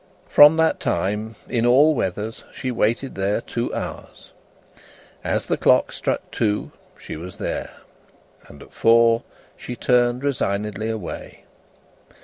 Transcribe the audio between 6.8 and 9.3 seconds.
she was there, and at four